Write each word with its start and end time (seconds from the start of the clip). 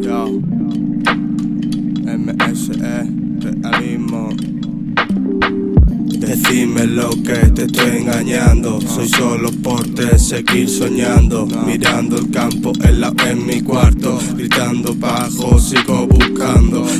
Yo. 0.00 0.26
MSE, 2.04 3.08
realismo. 3.40 4.28
Decime 6.18 6.86
lo 6.86 7.10
que 7.10 7.50
te 7.54 7.64
estoy 7.64 7.98
engañando. 7.98 8.80
Soy 8.80 9.08
solo 9.08 9.50
porte, 9.62 10.18
seguir 10.18 10.68
soñando. 10.68 11.46
Mirando 11.66 12.16
el 12.16 12.30
campo 12.30 12.72
en, 12.82 13.00
la, 13.00 13.12
en 13.26 13.46
mi 13.46 13.60
cuarto. 13.62 14.18
Gritando 14.36 14.94
bajo, 14.94 15.58
sigo 15.58 16.06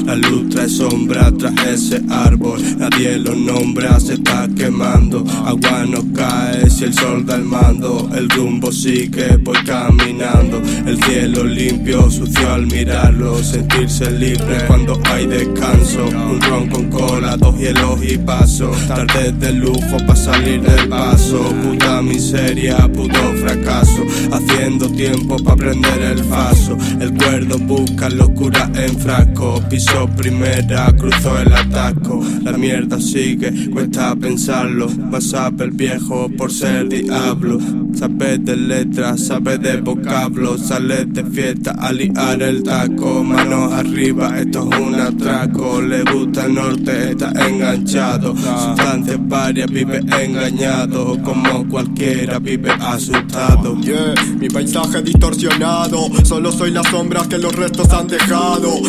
la 0.06 0.14
luz 0.14 0.48
trae 0.50 0.68
sombra 0.68 1.32
tras 1.38 1.54
ese 1.66 2.00
árbol. 2.10 2.60
Nadie 2.78 3.16
lo 3.18 3.34
nombra, 3.34 3.98
se 4.00 4.14
está 4.14 4.48
quemando. 4.56 5.24
Agua 5.44 5.84
no 5.88 6.00
cae 6.12 6.68
si 6.70 6.84
el 6.84 6.94
sol 6.94 7.24
da 7.24 7.36
el 7.36 7.44
mando. 7.44 8.08
El 8.14 8.28
rumbo 8.28 8.72
sigue, 8.72 9.36
voy 9.36 9.56
caminando. 9.64 10.60
El 10.86 11.02
cielo 11.04 11.44
limpio, 11.44 12.10
sucio 12.10 12.52
al 12.52 12.66
mirarlo. 12.66 13.42
Sentirse 13.42 14.10
libre 14.10 14.64
cuando 14.66 15.00
hay 15.04 15.26
descanso. 15.26 16.06
Un 16.06 16.40
ron 16.40 16.68
con 16.68 16.90
cola, 16.90 17.36
dos 17.36 17.56
hielos 17.58 18.00
y 18.02 18.18
paso. 18.18 18.70
Tarde 18.88 19.32
de 19.32 19.52
lujo 19.52 19.96
para 20.06 20.16
salir 20.16 20.60
del 20.62 20.88
paso. 20.88 21.52
Puta 21.62 22.02
miseria, 22.02 22.76
puto 22.92 23.20
fracaso. 23.40 24.02
Haciendo 24.32 24.88
tiempo 24.90 25.36
para 25.36 25.56
prender 25.56 26.02
el 26.02 26.24
paso. 26.24 26.76
El 27.00 27.12
cuerdo 27.14 27.58
busca 27.58 28.08
locura 28.08 28.70
en 28.74 28.98
frasco. 29.36 29.62
Piso 29.68 30.08
primera, 30.16 30.92
cruzó 30.96 31.38
el 31.38 31.52
ataco. 31.52 32.22
La 32.42 32.52
mierda 32.52 33.00
sigue, 33.00 33.70
cuesta 33.70 34.14
pensarlo. 34.16 34.88
Sabe 35.20 35.64
el 35.64 35.70
viejo 35.72 36.28
por 36.36 36.52
ser 36.52 36.88
diablo. 36.88 37.58
Sabes 37.94 38.44
de 38.44 38.56
letras, 38.56 39.26
sabes 39.26 39.60
de 39.60 39.80
vocablo. 39.80 40.58
Sales 40.58 41.12
de 41.12 41.24
fiesta 41.24 41.72
a 41.72 41.92
liar 41.92 42.42
el 42.42 42.62
taco. 42.62 43.24
Manos 43.24 43.72
arriba, 43.72 44.38
esto 44.38 44.68
es 44.70 44.78
un 44.78 44.94
atraco. 44.94 45.80
Le 45.80 46.02
gusta 46.02 46.46
el 46.46 46.54
norte, 46.54 47.12
está 47.12 47.32
enganchado. 47.48 48.36
Sustancias 48.36 49.18
varias, 49.20 49.70
vive 49.70 49.98
engañado. 49.98 51.20
Como 51.22 51.66
cualquiera, 51.68 52.38
vive 52.38 52.70
asustado. 52.70 53.80
Yeah, 53.80 54.14
mi 54.38 54.48
paisaje 54.48 55.02
distorsionado. 55.02 56.08
Solo 56.24 56.52
soy 56.52 56.70
las 56.70 56.86
sombras 56.88 57.26
que 57.26 57.38
los 57.38 57.54
restos 57.54 57.90
han 57.90 58.06
dejado. 58.06 58.80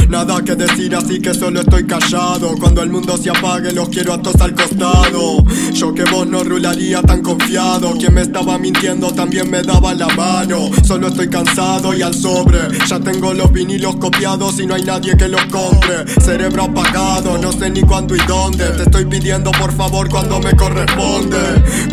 Que 0.45 0.55
decir, 0.55 0.95
así 0.95 1.19
que 1.19 1.33
solo 1.33 1.59
estoy 1.59 1.85
callado. 1.85 2.55
Cuando 2.57 2.81
el 2.81 2.89
mundo 2.89 3.17
se 3.17 3.29
apague, 3.29 3.73
los 3.73 3.89
quiero 3.89 4.13
a 4.13 4.21
todos 4.21 4.39
al 4.39 4.53
costado. 4.53 5.43
Yo 5.73 5.93
que 5.93 6.05
vos 6.05 6.25
no 6.25 6.41
rularía 6.43 7.01
tan 7.01 7.21
confiado. 7.21 7.93
Quien 7.97 8.13
me 8.13 8.21
estaba 8.21 8.57
mintiendo 8.57 9.11
también 9.11 9.49
me 9.49 9.61
daba 9.61 9.93
la 9.93 10.07
mano. 10.09 10.69
Solo 10.85 11.07
estoy 11.07 11.27
cansado 11.27 11.93
y 11.93 12.01
al 12.01 12.13
sobre. 12.13 12.59
Ya 12.87 12.99
tengo 12.99 13.33
los 13.33 13.51
vinilos 13.51 13.97
copiados 13.97 14.59
y 14.59 14.67
no 14.67 14.75
hay 14.75 14.83
nadie 14.83 15.17
que 15.17 15.27
los 15.27 15.43
compre. 15.45 16.05
Cerebro 16.21 16.63
apagado, 16.65 17.37
no 17.39 17.51
sé 17.51 17.69
ni 17.69 17.81
cuándo 17.81 18.15
y 18.15 18.19
dónde. 18.25 18.69
Te 18.69 18.83
estoy 18.83 19.05
pidiendo 19.05 19.51
por 19.51 19.73
favor 19.73 20.07
cuando 20.07 20.39
me 20.39 20.55
corresponde. 20.55 21.39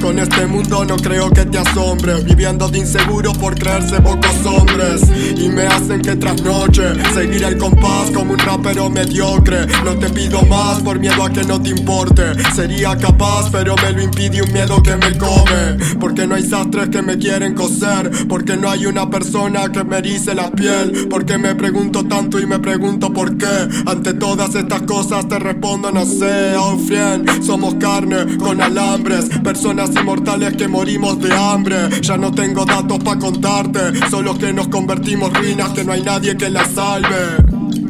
Con 0.00 0.18
este 0.18 0.46
mundo 0.46 0.84
no 0.84 0.96
creo 0.96 1.28
que 1.30 1.44
te 1.46 1.58
asombre. 1.58 2.22
Viviendo 2.22 2.68
de 2.68 2.78
inseguro 2.78 3.32
por 3.32 3.58
creerse 3.58 4.00
pocos 4.00 4.46
hombres. 4.46 5.02
Y 5.36 5.48
me 5.48 5.66
hacen 5.66 6.02
que 6.02 6.14
trasnoche. 6.14 6.92
Seguir 7.14 7.42
el 7.42 7.58
compás 7.58 8.10
como 8.12 8.33
un 8.34 8.40
rapero 8.40 8.90
mediocre. 8.90 9.66
No 9.84 9.96
te 9.96 10.10
pido 10.10 10.42
más 10.42 10.82
por 10.82 10.98
miedo 10.98 11.22
a 11.24 11.30
que 11.30 11.44
no 11.44 11.60
te 11.60 11.70
importe. 11.70 12.22
Sería 12.54 12.96
capaz, 12.96 13.50
pero 13.50 13.74
me 13.76 13.92
lo 13.92 14.02
impide 14.02 14.42
un 14.42 14.52
miedo 14.52 14.82
que 14.82 14.96
me 14.96 15.16
come. 15.16 15.78
Porque 16.00 16.26
no 16.26 16.34
hay 16.34 16.42
sastres 16.42 16.88
que 16.88 17.00
me 17.00 17.16
quieren 17.16 17.54
coser. 17.54 18.10
Porque 18.28 18.56
no 18.56 18.70
hay 18.70 18.86
una 18.86 19.08
persona 19.08 19.70
que 19.70 19.84
me 19.84 19.98
erice 19.98 20.34
la 20.34 20.50
piel. 20.50 21.06
Porque 21.08 21.38
me 21.38 21.54
pregunto 21.54 22.04
tanto 22.04 22.40
y 22.40 22.46
me 22.46 22.58
pregunto 22.58 23.12
por 23.12 23.36
qué. 23.38 23.68
Ante 23.86 24.14
todas 24.14 24.54
estas 24.54 24.82
cosas 24.82 25.28
te 25.28 25.38
respondo, 25.38 25.92
no 25.92 26.04
sé. 26.04 26.56
Oh, 26.56 26.76
friend, 26.78 27.42
somos 27.42 27.74
carne 27.76 28.36
con 28.38 28.60
alambres. 28.60 29.26
Personas 29.42 29.90
inmortales 29.94 30.56
que 30.56 30.66
morimos 30.66 31.20
de 31.20 31.32
hambre. 31.32 32.00
Ya 32.00 32.16
no 32.16 32.32
tengo 32.32 32.64
datos 32.64 32.98
para 32.98 33.18
contarte. 33.18 34.08
Solo 34.10 34.36
que 34.36 34.52
nos 34.52 34.68
convertimos 34.68 35.32
ruinas, 35.32 35.70
que 35.70 35.84
no 35.84 35.92
hay 35.92 36.02
nadie 36.02 36.36
que 36.36 36.50
las 36.50 36.72
salve. 36.72 37.83